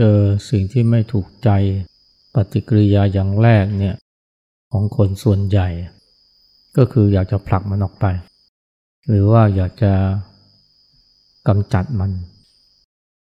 [0.00, 0.18] เจอ
[0.50, 1.50] สิ่งที่ไม่ถูกใจ
[2.34, 3.96] ปฏิกิริยาอย่างแรกเนี่ย
[4.72, 5.68] ของคนส่วนใหญ่
[6.76, 8.06] ก็คืออยากจะผลักมันออกไป
[9.08, 9.92] หรือว่าอยากจะ
[11.48, 12.10] กำจัดมัน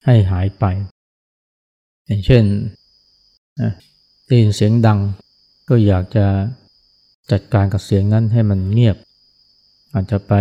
[0.05, 0.65] ให้หายไป
[2.07, 2.45] อย่างเช่น
[4.27, 4.99] ได้ยินเสียงดัง
[5.69, 6.27] ก็อยากจะ
[7.33, 8.97] จัดการกับเสียงนั้นให้มันเงียบ
[9.95, 10.33] อาจจะไป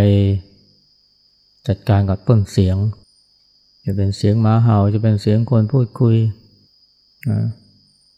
[1.67, 2.77] จัดการกับต้นเสียง
[3.89, 6.15] จะเป็นเสียงหมาเห่าจะเป็นเสียงคนพูดคุย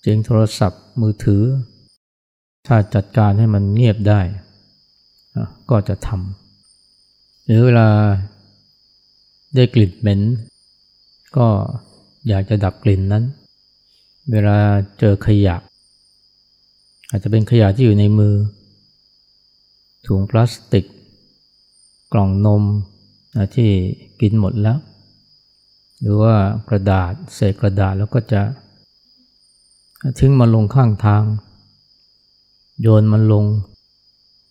[0.01, 1.43] เสียงโทรศัพท์มือถือ
[2.67, 4.21] ถ้าจัดการให้มันเงียบได้
[5.69, 7.88] ก็จะทำหรือเวลา
[9.55, 10.21] ได้กลิ่นเหม็น
[11.38, 11.47] ก็
[12.27, 13.23] อยากจะดับกลิ่นนั้น
[14.31, 14.57] เวลา
[14.99, 15.55] เจอขยะ
[17.09, 18.33] อาจจะเป็นขยะที่อยู่ในมือ
[20.05, 20.85] ถุงพลาสติก
[22.13, 22.63] กล่องนม
[23.55, 23.69] ที่
[24.22, 24.77] กินหมดแล้ว
[26.02, 26.36] หรือว่า
[26.69, 28.42] กระดาษเศษกระดาษแล้วก็จะ
[30.19, 31.23] ทิ้งมันลงข้างทาง
[32.81, 33.45] โยนมันลง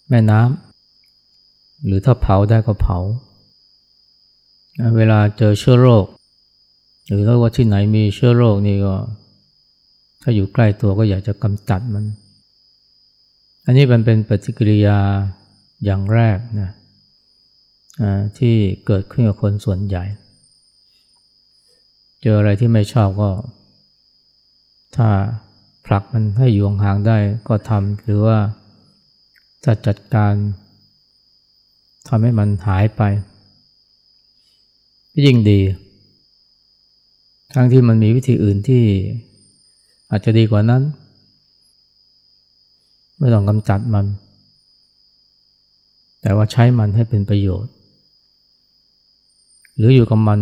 [0.09, 2.99] แม่น้ำหรือถ้าเผาได้ก็เผา
[4.97, 6.05] เวลาเจอเชื้อโรค
[7.07, 8.95] หรือว่าที่ไหนมีเชื้อโรคนี่ก็
[10.23, 12.05] ถ้าอยู่ใกล้ตัวก็อยากจะกำจัดมัน
[13.65, 14.99] อันนี้มันเป็นปฏิกิริยา
[15.85, 16.71] อย่างแรกนะ
[18.39, 18.55] ที่
[18.87, 20.05] เกิดขึ้นกับคนส่วนใหญ่
[22.23, 23.31] เจออะไรที่ไม่ชอบก็
[24.97, 25.09] ถ้า
[25.87, 28.39] ผลักมันให้อยู่ห่างได้ก็ทำหรือว่า
[29.65, 30.35] จะจัดการ
[32.09, 33.03] ทำให้มันหายไป
[35.25, 35.61] ยิ่งดี
[37.55, 38.85] ทั้งที่มันมีวิธีอื่นที่
[40.11, 40.83] อาจจะดีกว่านั้น
[43.19, 44.07] ไม่ต้องกำจัดมัน
[46.23, 47.73] แต่ว่าใช้มันให้เป็นประโยชน์
[49.77, 50.41] หรืออยู่กับมัน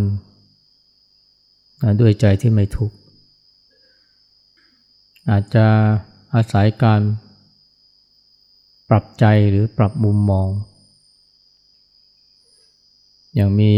[2.00, 2.96] ด้วยใจที่ไม่ทุกข์
[5.30, 5.66] อาจจะ
[6.34, 7.00] อาศัยการ
[8.88, 10.48] ปรับใจหรือปรับมุมมอง
[13.34, 13.74] อย่างมี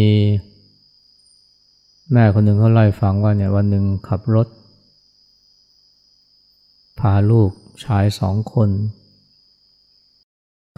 [2.12, 4.48] แม่คนหนึ่งเขาเล่าฟังว่าเนี่ยวันหนึ่งขับรถ
[6.98, 7.50] พาลูก
[7.84, 8.70] ชายสองคน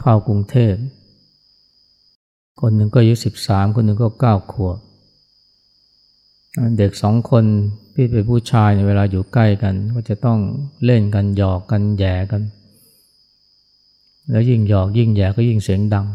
[0.00, 0.74] เข้ากรุงเทพ
[2.60, 4.78] คนหนึ่งก็อายุสิบสามคนหนึ่งก็เก้าขวบ
[6.78, 7.44] เด็กสองคน
[7.94, 10.38] พี่เป็นผู้ชายในเวลาอยู่ใกล้กัน ก็จะต้อง
[10.84, 12.42] เล่นกันหยอกกันแย่กัน
[14.30, 16.06] แล้วยิ่งหยอกยิ่งแย่ก็ยิ่งเสียงดัง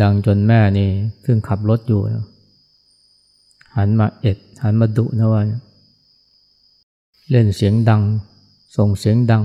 [0.00, 0.88] ดังจนแม่นี่
[1.24, 2.00] ซึ่งขับรถอยู่
[3.76, 5.42] หันมาเอ็ดหันมาดุนะว่า
[7.30, 8.02] เล่นเสียงดัง
[8.76, 9.42] ส่งเสียงดัง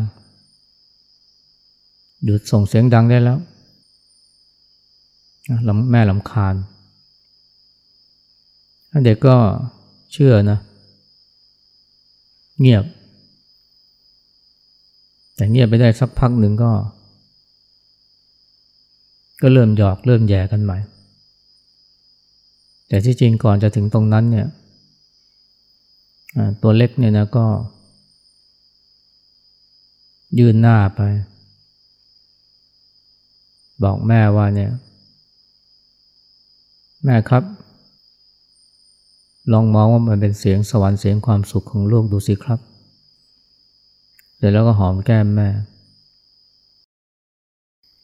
[2.24, 3.40] หยุดส่งเสียงดังได้แล้ว
[5.92, 6.56] แม่ลำคาญ
[9.04, 9.36] เด็กก็
[10.14, 10.60] เชื่อนะ
[12.60, 12.86] เงียบ
[15.36, 16.72] แต่เงียบไปได้สักพักหนึ่งก็
[19.42, 20.78] ก็เริ่มหยอกเริ่มแย่กันใหม่
[22.88, 24.48] แต่ที่จริงก่อนจะถึงตรงนั้นเนี่ย
[26.62, 27.46] ตัวเล็กเนี่ยนะก็
[30.40, 31.02] ยืนหน้าไป
[33.84, 34.72] บอกแม่ว่าเนี่ย
[37.04, 37.44] แม่ครับ
[39.54, 42.60] ลองมองว่ามันเป็นเสียงสวรรค์เสียงความสุขของลูกดูสิครับ
[44.36, 45.50] เสร็จแล้วก็หอมแก้มแม่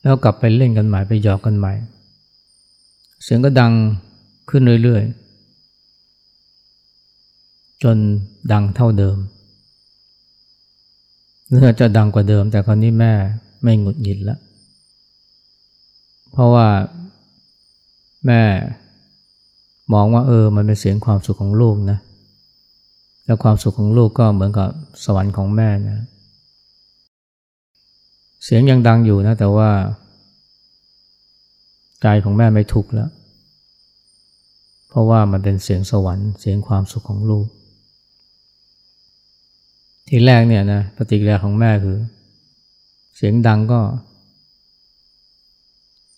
[0.02, 1.74] แล้วกลับไปเล่นกันใหม่ไปหยอกกันใหม่
[3.24, 3.74] เสียงก็ดัง
[4.50, 7.97] ขึ้นเรื่อยๆ จน
[8.52, 9.18] ดังเท่าเดิม
[11.49, 13.14] เนื้อจะดังกว่าเดิม แต่คราวนี้แม่
[13.64, 14.40] ไม่หงุดหงิดแล้ว
[16.32, 16.67] เพราะว่า
[18.26, 18.41] แม่
[19.93, 21.99] มองว่าเออมันเป็นเสียงความสุขของลูกนะ
[23.26, 24.70] แล้วความสุขของลูกก็เหมือนกับ
[25.05, 26.05] สวรรค์ของแม่นะ
[28.43, 29.70] เสียงยังดังอยู่นะแต่ว่า
[32.02, 33.09] ใจของแม่ไม่ทุกข์แล้ว
[34.90, 37.46] เพราะว่ามันเป็นเสียงสวรรค์เสียงความสุขของลูก
[40.08, 41.97] ทีแรกเนี่ยนะปฏิกิริยาของแม่คือ
[43.16, 43.79] เสียงดังก็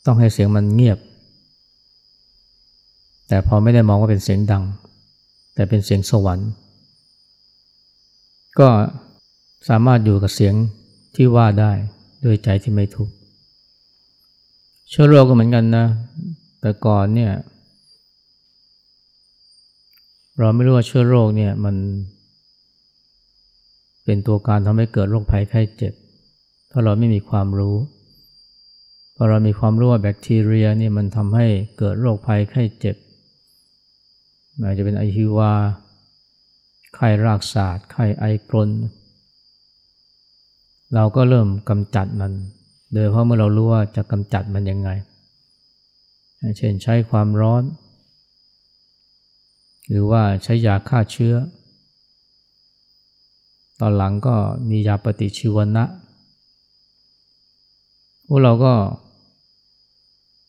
[0.05, 0.99] ต้องให้เสียงมันเงียบ
[3.33, 4.63] แต่พอไม่ได้มองว่าเป็นเสียงดัง
[5.55, 6.49] แต่เป็นเสียงสวรรค์
[8.59, 8.69] ก็
[9.69, 10.53] สามารถอยู่กับเสียง
[11.15, 11.71] ที่ว่าได้
[12.25, 13.13] ด้วยใจที่ไม่ทุกข์
[14.89, 15.85] เชื้อโรคก็เหมือนกันนะ
[16.61, 17.31] แต่ก่อนเนี่ย
[20.39, 21.75] เราไม่รู้ว่าเชื้อโรคเนี่ยมัน
[24.05, 25.93] เป็นตัวการทำให้เกิดโรคภัยไข้เจ็บ
[26.67, 27.75] เพราเราไม่มีความรู้
[29.15, 31.47] พอเรามีความรู้ว่าแบคทีเรียนี่มันทำให้
[31.77, 32.97] เกิดโรคภัยไข้เจ็บ
[34.61, 35.53] อาจจะเป็นไอฮิวา
[36.95, 38.69] ไข้รากศาสตร์ไข้ไอกรน
[40.93, 42.33] เราก็เริ่มกำจัดมัน
[42.93, 44.89] โดยเพราะเมื่อเรารู้ว่าจะกำจัดมันยังไง
[46.57, 47.63] เช่นใช้ความร้อน
[49.89, 51.35] หรือว่าใช้ยาฆ่าเชื้อ
[53.79, 54.35] ตอนหลังก็
[54.69, 55.85] มียาปฏิชีวนะ
[58.27, 58.73] พวกเราก็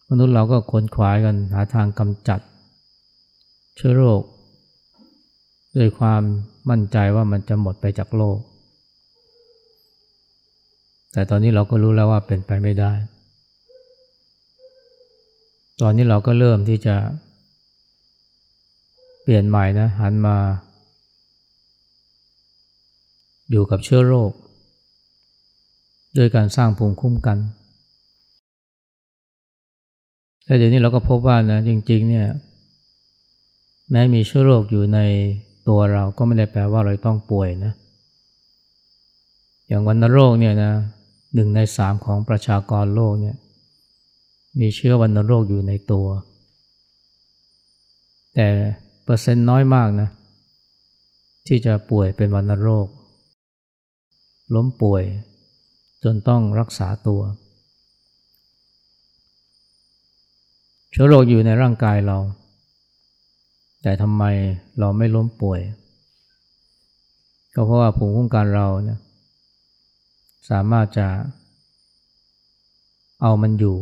[0.08, 2.40] มนุษย์เราก็ค้นขวายกันหาทางกำจัด
[3.76, 4.22] เชื้อโรค
[5.76, 6.22] ด้วยความ
[6.70, 8.38] มั่นใจว่ามันจะหมดไปจากโลก
[11.12, 12.92] แต่ตอนนี้เราก็รู้แล้วว่าเป็นไปไม่ได้
[15.80, 16.96] ตอนนี้เราก็เริ่มที่จะ
[19.22, 20.36] เปลี่ยนใหม่นะหันมา
[23.50, 24.32] อยู่กับเชื้อโรค
[26.16, 27.38] ด้วยการสร้างภูมิคุ้มกัน
[30.44, 32.26] แต่เดี๋ยวนี้เราก็พบว่านะจริง ๆ เนี่ย
[33.90, 35.00] แม้มีเชื้อโรคอยู่ใน
[35.68, 37.72] ตัวเราก็ไม่ได้แปลว่าเราต้องป่วยนะ
[39.66, 40.72] อย่างวัณโรคเนี่ยนะ
[41.34, 43.36] หนึ่งในสามของประชากรโลกเนี่ย
[44.60, 46.06] มีเชื้อวัณโรคอยู่ในตัว
[48.34, 48.48] แต่
[49.04, 50.08] เปอร์เซ็นต์น้อยมากนะ
[51.46, 52.86] ที่จะป่วยเป็นวัณโรค
[54.54, 55.02] ล้มป่วย
[56.04, 57.22] จนต้องรักษาตัว
[60.90, 62.18] เชื้อโรคอยู่ในร่างกายเรา
[63.86, 64.24] แต่ทำไม
[64.78, 65.60] เราไม่ล้มป่วย
[67.54, 68.98] ก็เพราะว่าภูมิคุ้มกันเราเนี่ย
[70.50, 71.06] สามารถจะ
[73.22, 73.76] เอามันอยู่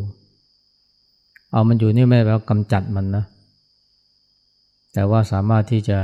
[1.52, 3.24] เอามันอยู่นี่ไม่แปลว่ากำจัดมันนะ
[4.92, 5.98] แต่ว่าสามารถที่จะ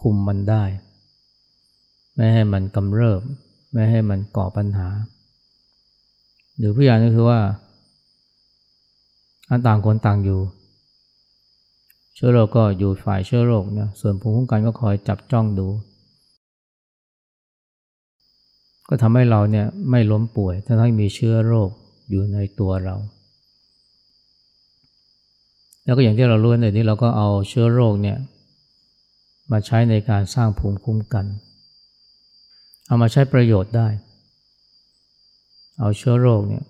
[0.00, 0.62] คุมมันได้
[2.14, 3.20] ไม่ให้มันกำเริบ
[3.72, 4.88] ไม่ให้มันก่อปัญหา
[6.56, 7.40] หรือผู้อย่างก็คือว่า
[9.48, 10.40] อันต่างคนต่างอยู่
[12.24, 15.68] ชื้อโรคก็อยู่ฝ่ายเชื้อโรคนะส่วนภูมิคุ้มกันก็คอยจับจ้องดู
[18.88, 21.70] ก็ทำให้เราเนี่ยไม่ล้มป่วยทั้งที่มีเชื้อโรค
[22.10, 22.96] อยู่ในตัวเรา
[25.84, 28.18] แล้วก็อย่างที่เรารู้ในนี้เราก็เอาเชื้อโรคเนี่ย
[29.52, 31.24] มาใช้ในการสร้างภูมิคุ้มกัน
[32.86, 33.88] เอามาใช้ประโยชน์ได้
[35.80, 36.64] เอาเชื้อโรคเนี่ย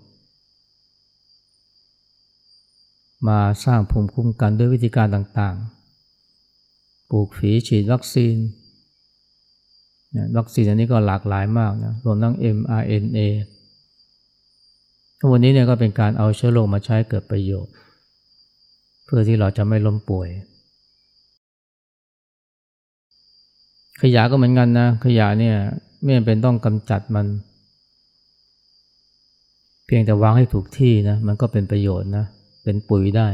[3.28, 8.36] มาสร้างภูมิคุ้มกันด้วยวิธีการต่างๆ ปลูกฝีฉีดวัคซีน
[10.36, 13.18] วัคซีนอันนี้ก็หลากหลายมากนะรวมทั้ง mRNA
[15.18, 17.72] ทั้งวันนี้เนี่ยก็เป็นการเอาเชื้อโรคมาใช้เกิดประโยชน์
[19.04, 20.28] เพื่อที่เราจะไม่ล้มป่วย
[24.02, 25.56] ขยะก็เหมือนกันนะ ขยะเนี่ย
[26.02, 27.26] ไม่เป็นต้องกำจัดมัน
[29.86, 32.26] เพียงแต่วางให้ถูกที่นะ มันก็เป็นประโยชน์นะ
[32.62, 33.28] เป็นปุ๋ยได้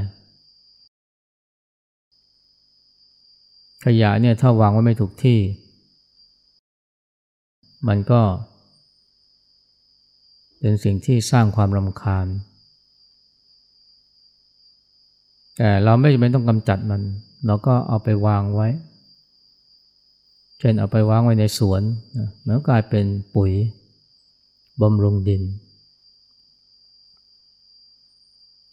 [3.85, 5.39] ขยะเนี่ยถ้าวางไว้ไม่ถูกที่
[7.89, 8.21] มันก็
[10.61, 12.27] เป็นสิ่งที่สร้างความรำคาญ
[15.57, 17.03] แต่เราไม่จำเป็นต้องกำจัดมัน
[17.47, 18.69] เราก็เอาไปวางไว้
[20.59, 21.83] เช่นเอาไปวางไว้ในสวน
[22.45, 23.05] มันก็กลายเป็น
[23.35, 23.53] ปุ๋ย
[24.81, 25.43] บำรุงดิน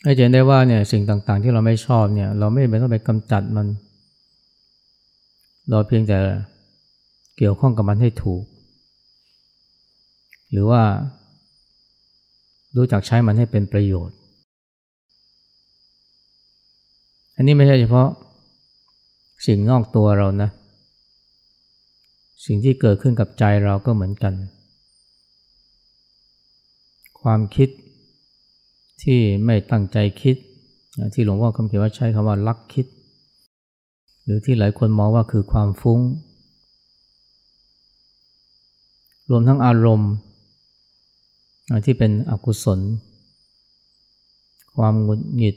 [0.06, 3.68] ให้เห็นได้ว่าเนี่ยสิ่งต่างๆ ที่เราไม่ชอบเนี่ย เราไม่จำเป็นต้องไปกำจัดมัน
[5.70, 6.18] เราเพียงแต่
[7.38, 8.44] เกี่ยวข้องกับมันให้ถูก
[10.52, 10.82] หรือว่า
[12.76, 14.18] รู้จักใช้มันให้เป็นประโยชน์
[17.36, 18.10] อันนี้ไม่ใช่เฉพาะ
[19.48, 20.50] สิ่งนอกตัวเรานะ
[22.46, 24.34] สิ่งที่เกิดขึ้นกับใจเราก็เหมือนกัน
[27.22, 27.70] ความคิด
[29.02, 30.36] ที่ไม่ตั้งใจคิด
[31.14, 32.86] ที่หลวงพ่อคำเขียนว่าใช้คำว่าลักคิด
[34.24, 36.00] หรือที่หลายคนมองว่าคือความฟุง้ง
[39.30, 40.12] รวมทั้งอารมณ์
[41.86, 42.80] ที่เป็นอกุศล
[44.76, 45.56] ความหงุดหงิด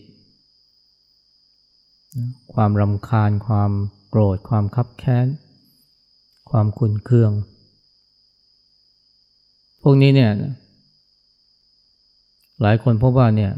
[2.55, 3.73] ความรำคาญ ความ
[4.09, 5.27] โกรธ ความคับแค้น
[6.51, 7.33] ความขุนเคือง
[9.83, 10.31] พวกนี้เนี่ย
[12.63, 13.53] หลายคนพบว่าเนี่ย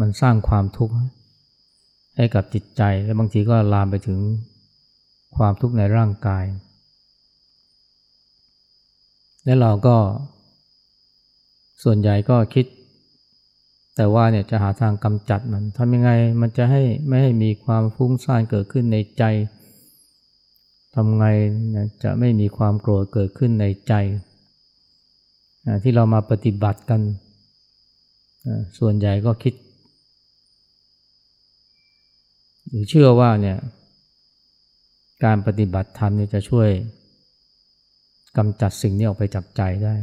[0.00, 0.94] มันสร้างความทุกข์
[2.16, 4.18] ให้กับจิตใจและบางทีก็ลามไปถึง
[5.36, 6.44] ความทุกข์ในร่างกาย
[9.44, 9.96] และเราก็
[11.82, 12.66] ส่วนใหญ่ก็คิด
[13.96, 19.24] แต่ว่าเนี่ยจะหาทางกำจัดมันทำยังไงมันจะให้ไม่ให้มีความฟุ้งซ่านเกิดขึ้นในใจ
[20.94, 21.26] ทำไง
[22.02, 23.94] จะไม่มีความโกรธเกิดขึ้นในใจ
[25.82, 27.00] ที่เรามาปฏิบัติกัน
[28.78, 29.54] ส่วนใหญ่ก็คิด
[32.68, 33.58] หรือเชื่อว่าเนี่ย
[35.24, 36.68] การปฏิบัติธรรมเนี่ยจะช่วย
[38.36, 39.94] กำจัดสิ่งนี้ออกไปจากใจได้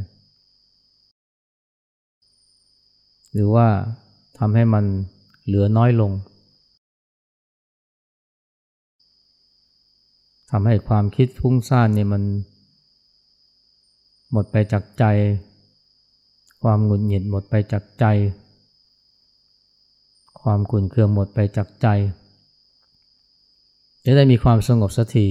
[3.34, 3.68] หรือว่า
[4.38, 4.86] ทำให้มัน
[5.46, 6.12] เหลือน้อยลง
[10.52, 12.24] ทำให้ความคิดฟุ้งซ่านเนี่ยมัน
[14.32, 15.04] หมดไปจากใจ
[16.63, 18.05] ความหงุดหงิดหมดไปจากใจ
[20.41, 21.88] ความขุ่นเคืองหมดไปจากใจ
[24.05, 25.27] จะได้มีความสงบสักที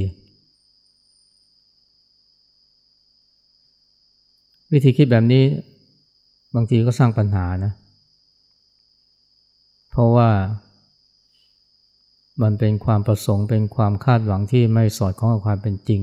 [4.72, 5.44] วิธีคิดแบบนี้
[6.54, 7.72] บางทีก็สร้างปัญหานะ
[9.90, 10.30] เพราะว่า
[12.42, 16.00] มันเป็นความประสงค์เป็นความคาดหวังที่ไม่สอดคล้องกับความเป็นจริง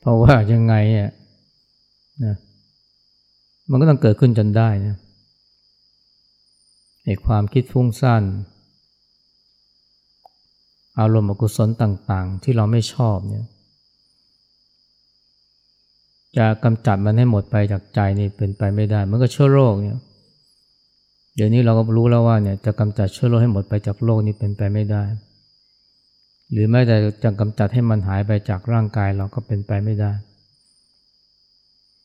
[0.00, 1.10] เพราะว่ายังไงเนี่ย
[2.24, 2.36] นะ
[3.70, 4.96] มันก็ต้องเกิดขึ้นจนได้นะ
[7.04, 8.22] ไอ้ความคิดฟุ้งซ่าน
[11.00, 13.44] อารมณ์อกุศลต่างๆ ที่เราไม่ชอบเนี่ย
[16.36, 19.98] จะกำจัดมันให้หมดไปจากใจนี่เป็นไปไม่ได้ มันก็เชื้อโรคเนี่ย
[21.36, 25.02] เดี๋ยวนี้เราก็รู้แล้วว่าเนี่ยจะกำจัดเชื้อโรคให้หมดไปจากโลกนี้เป็นไปไม่ได้
[26.50, 30.12] หรือแม้แต่จะกำจัดให้มันหายไปจากร่างกายเราก็เป็นไปไม่ได้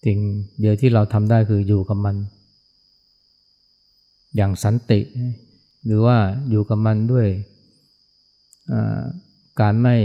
[0.05, 0.19] สิ่ง
[0.59, 2.15] เดียวที่เราทำได้คืออยู่กับมัน
[4.35, 4.99] อย่างสันติ
[5.85, 6.17] หรือว่า
[6.49, 7.27] อยู่กับมันด้วย
[9.61, 9.95] การไม่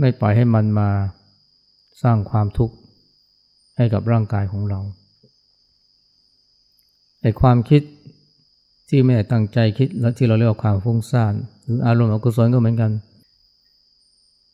[0.00, 0.88] ไม่ปล่อยให้มันมา
[2.02, 2.74] สร้างความทุกข์
[3.76, 4.80] ให้กับร่างกายของเรา
[7.22, 7.82] ไอ้ความคิด
[8.88, 12.92] ที่ไม่ได้ตั้งใจคิดและที่เราเรียกว่าความฟุ้งซ่านหรืออารมณ์อกุศลก็เหมือนกัน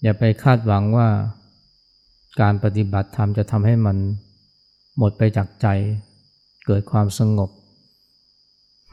[0.02, 1.08] อย่าไปคาดหวังว่า
[2.40, 3.96] การปฏิบัติธรรมจะทำให้มัน
[4.98, 5.66] หมดไปจากใจ
[6.66, 7.50] เกิดความสงบ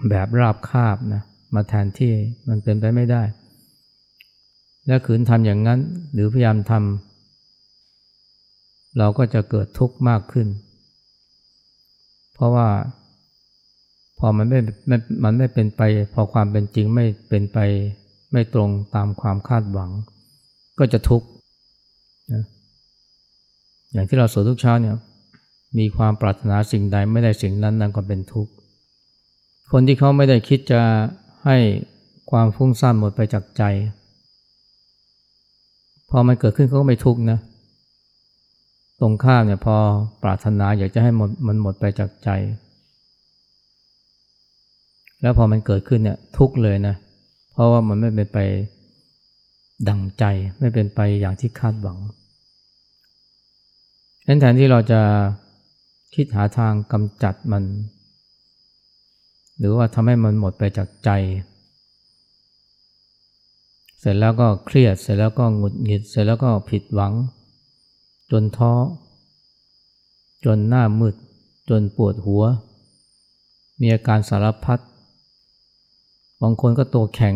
[0.10, 1.24] แบบราบคาบนะ
[1.56, 2.14] มาแทนที่
[2.48, 3.24] มันเป็นไปไม่ได้
[4.88, 5.80] และขืนทำอย่างนั้น
[6.14, 10.48] หรือพยายามทำเราก็จะเกิดทุกข์มากขึ้น
[12.34, 12.68] เพราะว่า
[14.20, 14.60] พอมันไม่
[15.24, 15.82] มันไม่เป็นไป
[16.14, 17.60] พอความเป็นจริงไม่เป็นไป
[18.32, 19.92] ไม่ตรงตามความคาดหวัง
[20.80, 21.28] ก็จะทุกข์
[22.34, 22.44] นะ
[23.94, 24.96] อย่างที่เราสวดทุกเช้าเนี่ย
[25.78, 28.52] มีความปรารถนาสิ่งใดไม่ได้สิ่งนั้นนั่นก็เป็นทุกข์
[29.72, 30.82] คนที่เขาไม่ได้คิดจะ
[31.46, 31.58] ให้
[32.32, 33.64] ความฟุ้งซ่านหมดไปจากใจ
[36.10, 37.40] พอมันเกิดขึ้นเขาก็ไม่ทุกข์นะ
[39.00, 39.76] ตรงข้ามเนี่ยพอ
[40.24, 42.30] ปรารถนาอยากจะให้หมดมันหมดไปจากใจ
[45.22, 46.96] แล้วพอมันเกิดขึ้นเนี่ยทุกข์เลยนะ
[47.52, 48.40] เพราะว่ามันไม่เป็นไป
[49.90, 50.24] ดังใจ
[50.60, 51.98] ไม่เป็นไปอย่างที่คาดหวัง
[54.32, 55.02] นั้นแทนที่เราจะ
[56.16, 57.64] คิดหาทางกำจัดมัน
[59.58, 61.10] หรือว่าทำให้มันหมดไปจากใจ
[64.00, 67.14] เสร็จแล้วก็เครียด เสร็จแล้วก็หงุดหงิด เสร็จแล้วก็ผิดหวัง
[68.32, 68.74] จนท้อ
[70.46, 71.16] จนหน้ามืด
[71.70, 72.44] จนปวดหัว
[73.80, 74.80] มีอาการสารพัด
[76.42, 77.36] บางคนก็ตัวแข็ง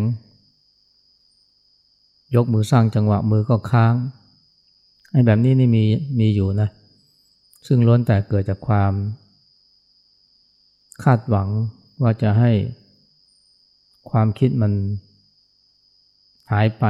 [2.35, 3.93] ยกมือสร้างจังหวะมือก็ค้าง
[5.11, 5.83] ไอ้แบบนี้นี่มี
[6.21, 6.69] มีอยู่นะ
[7.67, 8.93] ซึ่งล้วนแต่เกิดจากความ
[11.03, 11.49] คาดหวัง
[12.01, 12.51] ว่าจะให้
[14.09, 14.71] ความคิดมัน
[16.51, 16.85] หายไป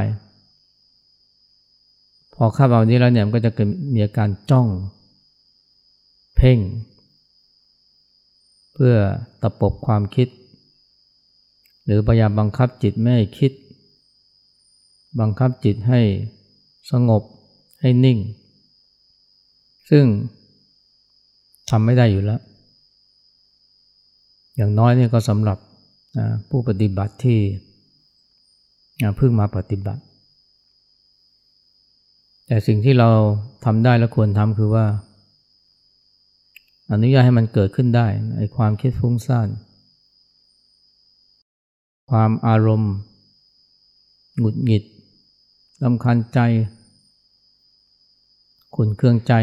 [2.34, 4.68] พอคาดหวังนี้แล้วเนี่ยมันก็จะเกิดมีอาการจ้อง
[6.36, 6.60] เพ่ง
[8.74, 8.96] เพื่อ
[9.42, 10.28] ตะปบความคิด
[11.86, 13.52] หรือพยายามบังคับจิตไม่ให้คิด
[15.20, 16.02] บังคับจิตให้
[16.92, 17.24] สงบ
[17.82, 18.20] ให้นิ่ง
[19.90, 22.42] ซึ่งำไม่ได้อยู่แล้ว
[24.56, 25.58] อย่างน้อยนี่ก็สำหรับ
[26.50, 27.40] ผู้ปฏิบัติที่
[29.18, 30.02] เพิ่งมาปฏิบัติ
[32.48, 33.10] แต่สิ่งที่เรา
[33.66, 34.86] ทำได้และควรทำคือว่า
[36.92, 39.48] อนุญาตให้มันเกิดขึ้นได้ไอ้ความคิดฟุ้งซ่าน
[42.10, 42.94] ความอารมณ์
[44.38, 44.84] หงุดหงิด
[45.84, 46.40] ลำคัญใจ
[48.76, 49.34] ขุนเครื่องใจ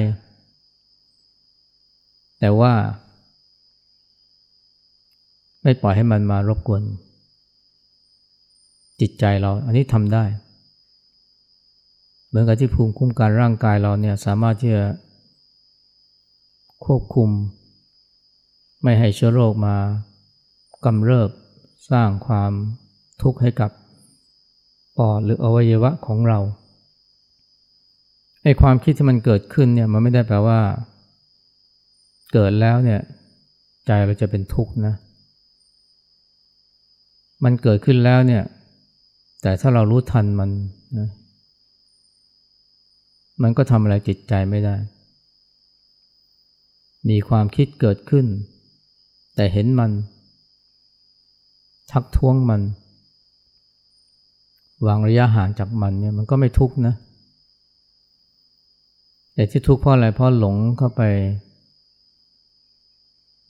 [2.42, 2.75] แต่ว่า
[5.62, 6.82] ไม่ปล่อยให้มันมารบกวน
[9.00, 10.25] จิตใจเรา อันนี้ทำได้
[12.26, 14.84] เหมือนกับที่ภูมิคุ้มกันร่างกายเราเนี่ยสามารถที่จะ
[16.84, 17.28] ควบคุม
[18.82, 19.76] ไม่ให้เชื้อโรคมา
[20.84, 21.30] กำเริบ
[21.90, 22.52] สร้างความ
[23.22, 23.70] ทุกข์ให้กับ
[24.99, 26.38] ปอดหรืออวัยวะของเรา
[28.42, 30.61] ไอ้ความคิดที่มันเกิดขึ้นเนี่ยมันไม่ได้แปลว่า
[32.32, 33.00] เกิดแล้วเนี่ย
[33.86, 34.94] ใจเราจะเป็นทุกข์นะ
[37.44, 38.42] มันเกิดขึ้นแล้วเนี่ย
[39.42, 40.50] แต่ถ้าเรารู้ทันมัน
[40.98, 41.08] นะ
[43.42, 44.76] มันก็ทำอะไรจิตใจไม่ได้
[47.08, 48.26] มีความคิดเกิดขึ้น
[49.36, 49.90] แต่เห็นมัน
[51.92, 52.62] ทักท้วงมัน
[54.86, 56.94] วางระยะห่างจากมันเนี่ยมันก็ไม่ทุกข์นะ
[59.34, 61.02] แต่ที่ทุกข์เพราะอะไร เพราะหลงเข้าไป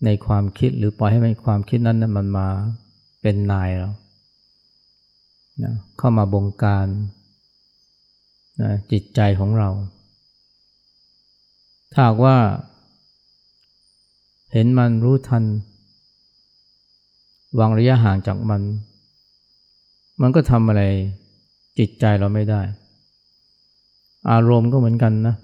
[0.05, 2.49] ในความคิดหรือปล่อยให้มันความคิดนั้นนะมันมา
[3.23, 3.91] เป็นนายเรา
[5.63, 6.87] นะเข้ามาบงการ
[8.63, 9.71] นะจิตใจของเรา
[11.93, 12.37] ถ้าว่า
[14.53, 15.45] เห็นมันรู้ทัน
[17.59, 18.63] วางระยะห่างจากมัน
[20.21, 20.83] มันก็ทำอะไร
[21.79, 22.63] จิตใจเราไม่ได้
[24.31, 25.37] อารมณ์ก็เหมือนกันนะ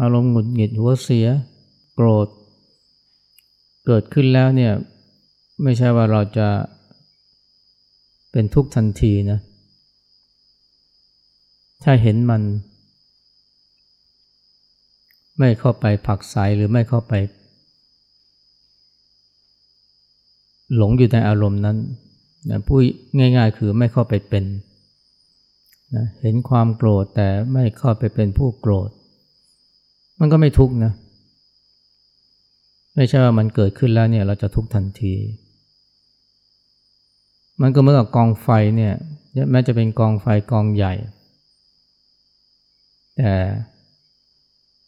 [0.00, 1.26] อารมณ์หงุดหงิดหัวเสีย
[1.94, 2.28] โกรธ
[3.86, 4.72] เกิดขึ้นแล้วเนี่ย
[5.62, 6.48] ไม่ใช่ว่าเราจะ
[8.32, 9.38] เป็นทุกข์ทันทีนะ
[11.84, 12.42] ถ้าเห็นมัน
[15.38, 17.12] ไม่เข้าไปผักใสหรือไม่เข้าไป
[20.76, 21.76] หลงอยู่ในอารมณ์นั้น
[22.50, 22.80] นะพูด
[23.18, 24.44] ง่าย ๆ คือไม่เข้าไปเป็น
[25.94, 28.90] นะเห็นความโกรธแต่ไม่เข้าไปเป็นผู้โกรธ
[30.20, 30.92] มันก็ไม่ทุกข์นะ
[32.96, 35.14] ไม่ใช่ว่ามันเกิดขึ้นแล้วเนี่ยเราจะทุกข์ทันที
[37.62, 38.94] มันก็เหมือนกับกองไฟเนี่ย
[39.50, 40.94] แม้จะเป็นกองไฟกองใหญ่
[43.16, 43.32] แต่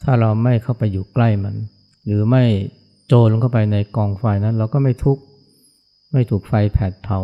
[0.02, 1.54] ถ้าเราไม่เข้าไปอยู่ใกล้มัน
[2.04, 2.44] หรือไม่
[3.06, 5.22] โจรลงเข้าไปในกองไฟนั้น เราก็ไม่ทุกข์
[6.12, 7.20] ไม่ถูกไฟแผดเผา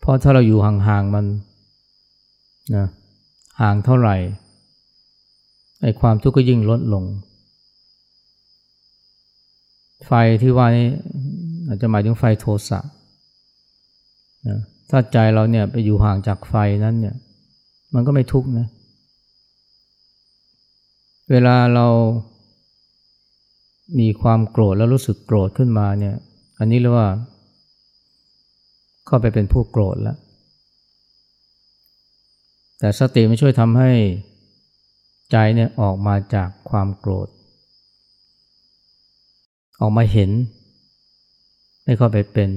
[0.00, 1.26] เพราะถ้าเราอยู่ห่างๆมัน
[2.76, 2.86] นะ
[3.60, 4.16] ห่างเท่าไหร่
[5.82, 7.04] ไอ้ความทุกข์ก็ยิ่งลดลง
[10.06, 10.12] ไฟ
[10.42, 10.88] ที่ว่านี้
[11.66, 12.80] อาจจะหมายถึงไฟโทสะ
[14.48, 14.58] นะ
[14.90, 17.16] ถ้าใจเราเนี่ยไปอยู่ห่างจากไฟนั้นเนี่ย
[17.94, 18.66] มันก็ไม่ทุกข์นะ
[21.30, 21.86] เวลาเรา
[23.98, 26.14] มีความโกรธแล้วรู้สึกโกรธขึ้นมาเนี่ย
[26.58, 27.08] อันนี้เรียกว่า
[29.06, 30.16] เข้าไปเป็นผู้โกรธแล้ว
[32.78, 33.90] แต่สติไม่ช่วยทำให้
[35.30, 37.28] ใจเนี่ยออกมาจากความโกรธ
[39.80, 40.30] ออกมาเห็น
[41.84, 42.50] ไม่เข้าไปเป็น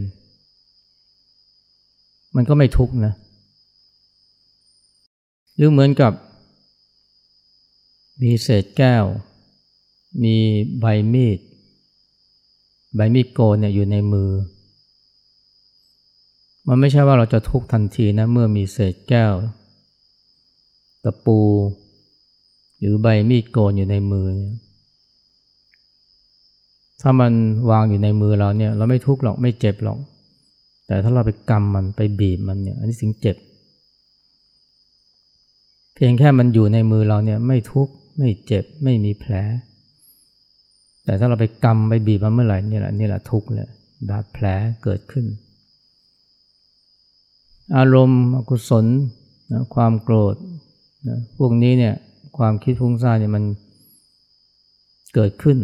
[2.36, 3.14] มันก็ไม่ทุกข์นะ
[5.56, 6.14] หรือเหมือนกับ
[8.22, 9.06] มีเศษแก้ว
[10.24, 10.36] มี
[10.80, 11.40] ใบมีด
[12.96, 14.32] ใบมีดโกนเนี่ยอยู่ในมือ
[16.68, 19.34] มันไม่ใช่ว่าเราจะทุกทันทีนะ เมื่อมีเศษแก้ว
[21.04, 21.40] ตะปู
[22.80, 24.28] หรือใบมีดโกนอยู่ในมือ
[27.02, 27.34] ถ้ามัน
[27.72, 30.00] วางอยู่ในมือเราเนี่ย เราไม่ทุกข์หรอกไม่เจ็บหรอก
[30.88, 33.38] แต่ถ้าเราไปกำมันไปบีบมันเนี่ย อันนี้สิ่งเจ็บ
[35.96, 39.34] เพียงแค่มันอยู่ในมือเราเนี่ย ไม่ทุกข์ไม่เจ็บไม่มีแผล
[41.06, 43.70] แต่ถ้าเราไปกำไปบีบมันเมื่อไหร่นี่แหละนี่แหละทุกข์เลย
[44.10, 44.46] บาดแผล
[44.84, 45.26] เกิดขึ้น
[47.78, 48.86] อารมณ์อกุศล
[49.52, 50.36] นะความโกรธ
[51.08, 51.96] นะพวกนี้เนี่ย
[52.38, 53.44] ความคิดฟุ้งซ่านเนี่ยมัน
[55.16, 55.58] เกิดขึ้น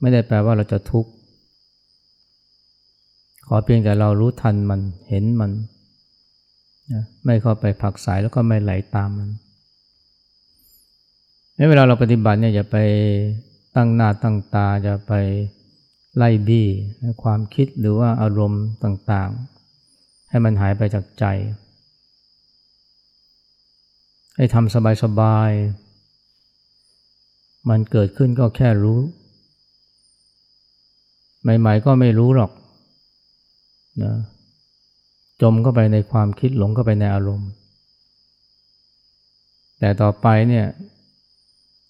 [0.00, 1.10] ไม่ได้แปลว่าเราจะทุกข์
[3.46, 5.50] ขอเพียงแต่เรารู้ทันมันเห็นมัน
[6.92, 9.30] นะไม่เข้าไปผักสายแล้วก็ไม่ไหลตามมัน
[11.68, 12.76] เวลาเราปฏิบัติเนี่ยอย่าไป
[13.76, 15.12] ตั้งหน้าตั้งตาจะไป
[16.16, 16.66] ไล่บี้
[17.22, 21.24] ความคิดหรือว่าอารมณ์ต่างๆ ให้มันหายไปจากใจ
[24.36, 28.98] ให้ทำสบายๆ มันเกิดขึ้นก็แค่รู้
[31.42, 32.50] ใหม่ๆก็ไม่รู้หรอก
[34.02, 34.12] นะ
[35.42, 37.50] จมเข้าไปในความคิดหลงเข้าไปในอารมณ์
[39.78, 40.66] แต่ต่อไปเนี่ย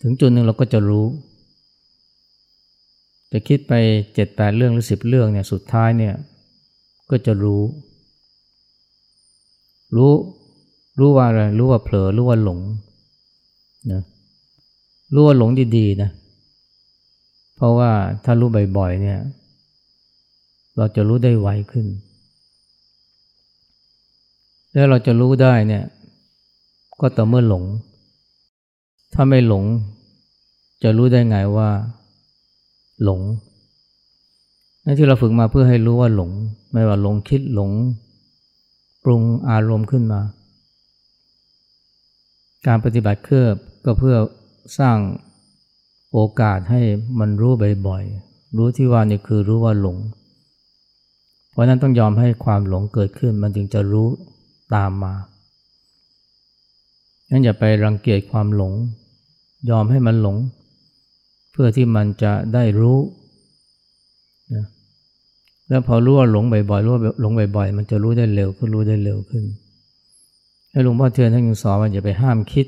[0.03, 1.07] ถึงจุดหนึ่งเราก็จะรู้
[3.33, 3.73] จะคิดไป
[4.15, 6.15] เจ็ดแปดเรื่องหรือสิบเรื่องเนี่ยสุดท้ายเนี่ย
[7.11, 7.63] ก็จะรู้
[9.97, 10.13] รู้
[10.99, 12.61] รู้ว่าอะไรรู้ว่าเผลอรู้ว่าหลง
[13.93, 14.03] นะ
[15.15, 16.11] รู้ว่าหลงดีๆนะ
[17.57, 17.91] เพราะว่า
[18.25, 19.19] ถ้ารู้บ่อยๆเนี่ย
[20.81, 21.87] เราจะรู้ได้ไวขึ้น
[24.73, 25.85] แล้วเราจะรู้ได้เนี่ย
[27.01, 27.65] ก็ต่อเมื่อหลง
[29.15, 29.65] ถ้าไม่หลง
[30.83, 31.71] จะรู้ได้ไงว่า
[33.03, 33.21] หลง
[34.85, 36.31] นั่นที่เราฝึกมาเพื่อให้รู้ว่าหลง
[36.73, 37.71] ไม่ว่าหลงคิดหลง
[39.05, 40.21] ปรุงอารมณ์ขึ้นมา
[42.67, 44.17] การปฏิบัติเครือบก็เพื่อ
[44.79, 44.99] สร้าง
[46.13, 46.81] โอกาสให้
[47.19, 47.53] มันรู้
[47.87, 49.99] บ่อยๆ รู้ที่ว่านี่คือรู้ว่าหลง
[51.51, 54.09] เพราะนั้นต้องยอมให้ความหลงเกิดขึ้นมันจึงจะรู้
[54.75, 55.15] ตามมา
[57.31, 58.73] งั้นอย่าไปรังเกียจความหลง
[59.71, 60.37] ยอมให้มันหลง
[61.53, 62.99] เพื่อที่มันจะได้รู้
[64.55, 64.67] นะ
[65.69, 69.45] แล้วพอรู้ว่าหลงบ่อยๆรู้ว่าหลงบ่อยๆ มันจะรู้ได้เร็วขึ้นรู้ได้เร็วขึ้น
[70.71, 72.67] ให้หลวงพ่อเทียนท่านยังสอนว่าอย่าไปห้ามคิด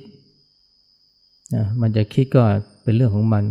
[1.54, 2.42] นะมันจะคิดก็
[2.82, 3.44] เป็นเรื่องของมัน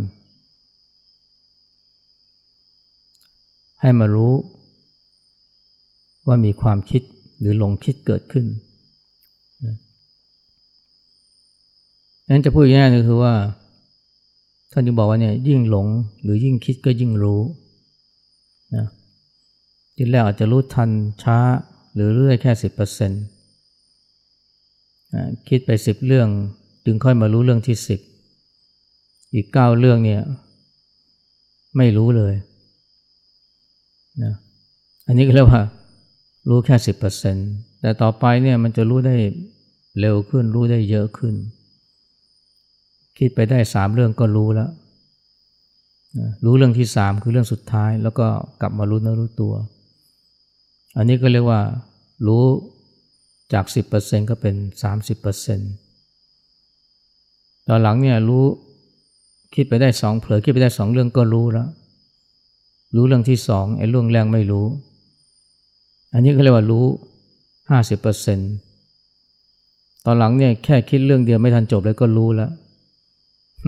[3.80, 4.32] ให้มารู้
[6.26, 7.02] ว่ามีความคิด
[7.40, 8.46] หรือหลงคิดเกิดขึ้น
[12.28, 13.34] นั้นจะพูดง่ายๆก็คือว่า
[14.72, 15.86] ท่านจะบอกว่าเนี่ยยิ่งหลง
[16.22, 17.40] หรือยิ่งคิดก็ยิ่งรู้
[18.76, 18.86] นะ
[19.96, 20.90] ทีแรกอาจจะรู้ทัน
[21.22, 21.38] ช้า
[21.94, 23.22] หรือเรื่อยแค่สิบเปอร์เซ็นต์
[25.48, 26.28] คิดไปสิบเรื่อง
[26.84, 28.00] จึงค่อยมารู้เรื่องที่สิบ
[29.34, 30.20] อีกเก้าเรื่องเนี่ย
[31.76, 32.34] ไม่รู้เลย
[34.22, 34.32] นะ
[35.06, 35.62] อันนี้ก็เรียกว่า
[36.48, 37.50] รู้แค่สิบเปอร์เซ็นต์
[37.80, 39.16] แต่ต่อไปเนี่ยมันจะรู้ได้
[40.00, 41.34] เร็วขึ้น รู้ได้เยอะขึ้น
[43.18, 44.70] คิดไปได้สามเรื่องก็รู้แล้ว
[46.44, 48.26] รู้เรื่องที่สามคือเรื่องสุดท้าย แล้วก็
[48.60, 49.54] กลับมารู้เนื้อรู้ตัว
[50.96, 51.60] อันนี้ก็เรียกว่า
[52.26, 52.44] รู้
[53.52, 55.72] จากสิบเปอร์เซ็นก็เป็นสามสิบเปอร์เซ็นต์
[57.68, 58.44] ตอนหลังเนี่ยรู้
[59.54, 61.68] คิดไปได้สองเผลอคิดไปได้สองเรื่องก็รู้แล้ว
[62.94, 64.66] รู้เรื่องที่สองไอ้เรื่องแรกไม่รู้
[66.12, 66.84] อันนี้ก็เรียกว่ารู้
[67.70, 68.52] ห้าสิบเปอร์เซ็นต์
[70.04, 72.50] ตอนหลังเนี่ยแค่คิดเรื่องเดียวไม่ทันจบเลยก็รู้แล้ว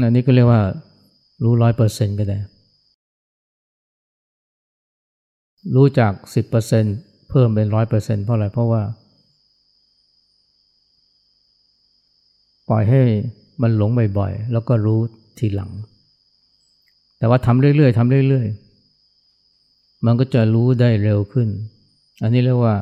[0.02, 0.62] อันนี้ก็เรียกว่า
[1.42, 2.38] รู้ร้อยเปอร์เซ็นต์ก็ได้
[5.74, 6.96] รู้จากสิบเปอร์เซ็นต์
[7.30, 8.82] เพิ่มเป็นร้อยเปอร์เซ็นต์เพราะอะไร เพราะว่า
[12.68, 13.02] ปล่อยให้
[13.62, 15.00] มันหลงบ่อยๆ แล้วก็รู้
[15.38, 15.70] ทีหลัง
[17.18, 21.48] แต่ว่าทำเรื่อยๆทำเรื่อยๆ มันก็จะรู้ได้เร็วขึ้น
[22.22, 22.74] อันนี้เรียกว่า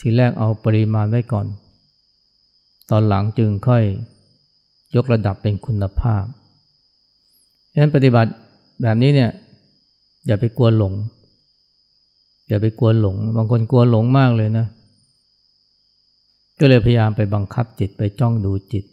[0.00, 1.46] ทีแรกเอาปริมาณไว้ก่อน
[2.90, 3.84] ตอนหลังจึงค่อย
[4.96, 6.24] ยกระดับเป็นคุณภาพ
[7.72, 8.30] ฉะนั้นปฏิบัติ
[8.82, 9.30] แบบนี้เนี่ย
[10.26, 10.94] อย่าไปกลัวหลง
[12.48, 14.66] อย่าไปกลัวหลง บางคนกลัวหลงมากเลยนะ
[16.60, 18.84] ก็เลยพยายามไปบังคับจิตไปจ้องดูจิต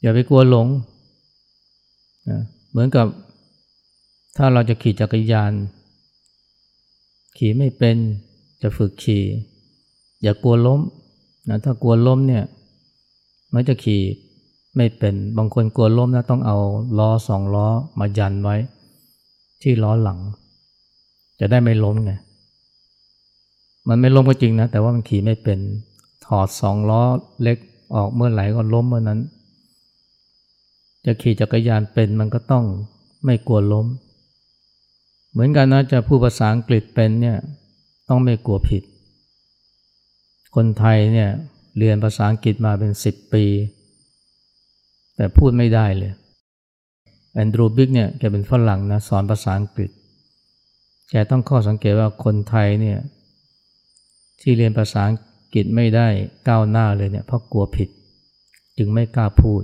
[0.00, 0.66] อย่าไปกลัวหลง
[2.28, 3.06] นะเหมือนกับ
[4.36, 5.52] ถ้าเราจะขี่จักรยาน
[7.38, 7.96] ขี่ไม่เป็น
[8.62, 9.24] จะฝึกขี่
[10.22, 10.80] อย่ากลัวล้ม
[11.48, 12.44] นะถ้ากลัวล้มเนี่ย
[13.54, 14.02] มันจะขี่
[14.76, 16.58] ไม่เป็นบางคนกลัวล้มนะต้องเอา
[16.98, 17.66] ล้อสองล้อ
[17.98, 18.56] มายันไว้
[19.62, 20.18] ที่ล้อหลัง
[21.40, 22.12] จะได้ไม่ล้มไง
[23.88, 25.58] มันไม่ล้มก็จริงนะ แต่ว่ามันขี่ไม่เป็น
[26.26, 27.02] ถอดสองล้อ
[27.42, 27.58] เล็ก
[27.94, 29.20] ออกเมื่อไหร่ก็ล้มเมื่อนั้น
[31.04, 32.64] จะขี่จักรยานเป็นมันก็ต้อง
[33.24, 33.86] ไม่กลัวล้ม
[35.34, 37.36] เหมือนกันนะจะพูดภาษาอังกฤษเป็นเนี่ย
[38.08, 38.82] ต้องไม่กลัวผิด
[40.54, 41.30] คนไทยเนี่ย
[41.78, 43.44] เรียนภาษาอังกฤษมาเป็นสิบปี
[45.16, 46.12] แต่พูดไม่ได้เลย
[47.34, 49.90] แอนดรูบิกเนี่ยแกเป็นฝรั่งนะสอนภาษาอังกฤษ
[51.10, 52.98] แกต้องข้อสังเกตว่าคนไทยเนี่ย
[54.40, 55.18] ที่เรียนภาษาอัง
[55.54, 56.08] กฤษไม่ได้
[56.48, 57.88] ก้าวหน้าเลยเนี่ยเพราะกลัวผิด
[58.78, 59.62] จึงไม่กล้าพูด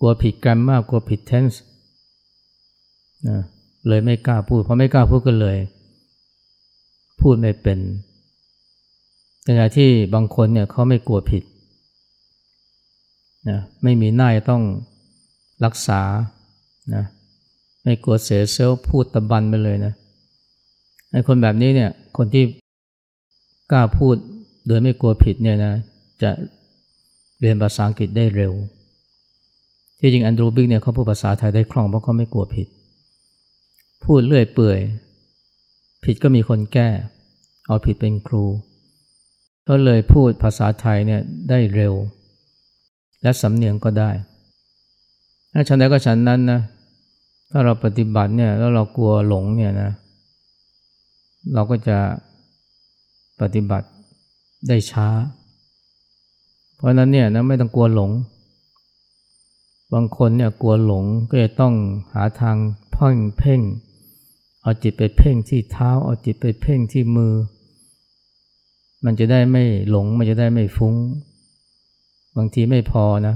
[0.00, 1.62] กลัวผิดกันมากกลัวผิดเทนส์
[3.28, 3.40] นะ
[3.88, 5.58] เลยไม่กล้าพูด เพราะไม่กล้าพูดก็เลย
[7.20, 7.78] พูดไม่เป็น
[9.44, 11.42] แต่ที่บางคนเนี่ยเขาไม่กลัวผิด
[13.48, 14.62] นะไม่มีหน้าต้อง
[15.64, 16.00] รักษา
[16.94, 17.04] นะ
[17.84, 19.92] ไม่กลัวเสียเซลพูดตะบันไปเลยนะ
[21.12, 22.44] ไอ้คนแบบนี้เนี่ยคนที่
[23.72, 24.16] กล้าพูด
[24.66, 25.74] โดยไม่กลัวผิดเนี่ยนะ
[26.22, 26.30] จะ
[27.40, 28.52] เรียนภาษาอังกฤษได้เร็ว
[30.00, 32.66] ที่จริงแอนดรูบิกเนี่ยเขาพูดภาษาไทยได้คล่องเพราะเขาไม่กลัวผิด
[34.04, 34.78] พูดเลื่อยเปื่อย
[36.04, 36.88] ผิดก็มีคนแก้
[37.66, 38.44] เอาผิดเป็นครู
[39.68, 41.94] ก็เลยพูดภาษาไทยเนี่ยได้เร็ว
[43.22, 44.10] และสำเนียงก็ได้
[45.52, 46.60] ถ้าฉันใดก็ฉันนั้นนะ
[47.50, 49.90] ถ้าเราปฏิบัติเนี่ยแล้วเรากลัวหลงเนี่ยนะ
[51.54, 51.98] เราก็จะ
[53.40, 53.88] ปฏิบัติ
[54.68, 55.08] ได้ช้า
[56.76, 58.10] เพราะนั้นเนี่ยนะไม่ต้องกลัวหลง
[59.92, 61.74] บางคนเนี่ยกลัวหลงก็จะต้อง
[62.12, 62.56] หาทาง
[62.94, 63.60] พ่องเพ่ง
[64.62, 67.34] เอาจิตไปเพ่งที่เท้า เอาจิตไปเพ่งที่มือ
[69.04, 70.94] มันจะได้ไม่หลง มันจะได้ไม่ฟุ้ง
[72.36, 73.34] บางทีไม่พอนะ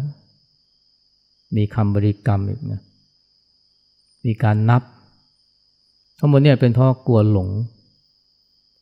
[1.57, 2.81] มีคำบริกรรมอีกนะ
[4.25, 4.83] มีการนับ
[6.19, 7.49] ทั้งหมดเนี่ยเป็นเพราะกลัวหลง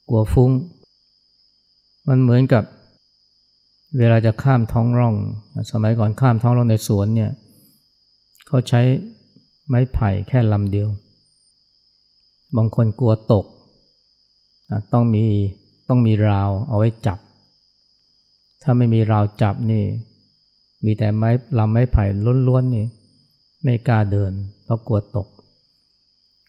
[0.09, 0.51] กลัวฟุ้ง
[2.09, 2.65] มันเหมือนกับ
[3.99, 5.15] เวลาจะข้ามท้องร่อง
[5.71, 7.31] สมัยก่อนข้ามท้องร่องในสวนเนี่ย
[8.47, 8.81] เขาใช้
[9.69, 10.89] ไม้ไผ่แค่ลำเดียว
[12.57, 13.45] บางคนกลัวตก
[14.93, 15.25] ต้องมี
[15.89, 17.19] ต้องมีราวเอาไว้จับ
[18.63, 19.85] ถ้าไม่มีราวจับนี่
[20.85, 22.05] มีแต่ไม้ลำไม้ไผ่
[22.49, 22.87] ล้วนๆนี่
[23.65, 24.33] ไม่กล้าเดิน
[24.65, 25.27] เพราะกลัวตก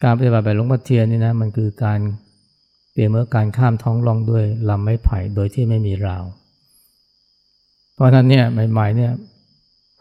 [0.02, 2.00] การปฏิบัติแบบหลวงพ่อเทียนนี่นะมันคือการ
[2.92, 6.24] เปลี่ยนเมื่อการข้ามท้องร่องด้วยลำไม้ไผ่โดยที่ไม่มีราว
[7.94, 9.12] เพราะนั้นเนี่ยใหม่ๆเนี่ย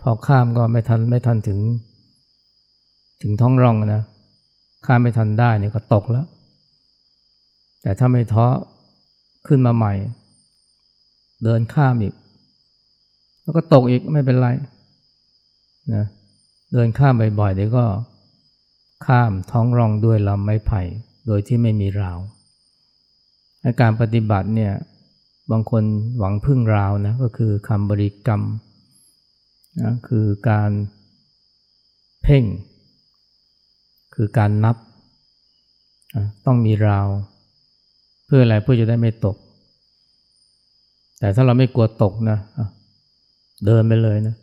[0.02, 1.60] พอข้ามก็ไม่ทันไม่ทันถึง
[3.22, 4.04] ถึงท้องร่องนะ
[4.86, 6.26] ข้ามไม่ทันได้เนี่ยก็ตกแล้ว
[7.82, 8.46] แต่ถ้าไม่ท้อ
[9.48, 9.94] ขึ้นมาใหม่
[11.44, 12.14] เดินข้ามอีก
[13.42, 14.50] แล้วก็ตกอีกไม่เป็นไร
[15.94, 16.06] นะ
[16.74, 17.86] เดินข้ามบ่อยๆเดี๋ยวก็
[19.06, 20.82] ข้ามท้องร่องด้วยลำไม้ไผ่
[21.28, 22.20] โดยที่ไม่มีราว
[23.62, 24.74] ในการปฏิบัติเนี่ย
[25.52, 25.84] บางคน
[26.20, 28.42] หวังพึ่งราวนะก็คือคำบริกรรม
[29.82, 30.72] นะคือการ
[32.24, 32.44] เพ่ง
[34.14, 34.76] คือการนับ
[36.46, 37.08] ต้องมีราว
[38.26, 39.36] เพื่ออะไรเพื่อจะได้ไม่ตก
[41.20, 42.38] แต่ถ้าเราไม่กลัวตกนะ
[43.66, 44.36] เดินไปเลยนะ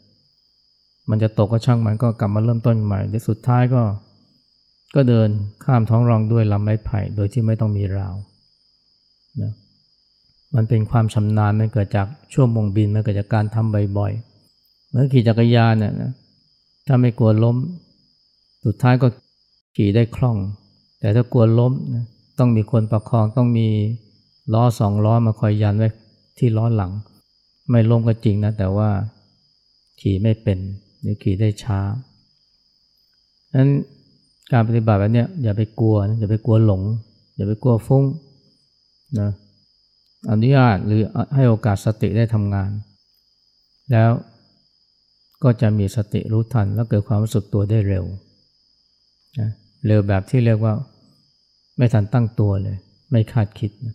[1.10, 3.82] มันจะตกก็ช่างมันก็กลับมาเริ่มต้นใหม่ในสุดท้ายก็
[4.94, 5.28] ก็เดิน
[5.64, 8.14] ข้ามท้องรองด้วยลำไม้ไผ่ โดยที่ไม่ต้องมีราว
[9.42, 9.52] นะ
[10.54, 16.12] มันเป็นความชำนาญมันเกิดจากช่วงมงบินมันเกิดจากการทำบ่อยๆเหมือนขี่จักรยานเนี่ยนะ
[16.86, 17.56] ถ้าไม่กลัวล้ม
[18.64, 19.06] สุดท้ายก็
[19.76, 20.36] ขี่ได้คล่อง
[21.00, 22.04] แต่ถ้ากลัวล้มนะ
[22.38, 23.68] ต้องมีคนประคองต้องมี
[24.52, 25.88] ล้อสองล้อมาคอยยันไว้
[26.38, 26.92] ที่ล้อหลัง
[27.70, 28.90] ไม่ล้มก็จริงนะแต่ว่า
[30.00, 30.58] ขี่ไม่เป็น
[31.00, 31.80] หรือขี่ได้ช้า
[33.50, 33.70] ฉะนั้น
[34.52, 36.82] การปฏิบัติแบบนี้อย่าไปกลัวนะอย่าไปกลัวหลง
[37.36, 38.04] อย่าไปกลัวฟุ้ง
[39.18, 39.30] นะ
[40.30, 41.00] อนุญาตหรือ
[41.34, 42.70] ให้โอกาสสติได้ทำงาน
[43.92, 44.10] แล้ว
[45.42, 48.04] ก็จะมีสติรู้ทัน แล้วเกิดความรู้สึกตัวได้เร็ว
[49.86, 50.74] เร็วแบบที่เรียกว่า
[51.76, 52.76] ไม่ทันตั้งตัวเลย
[53.10, 53.88] ไม่คาดคิดนะ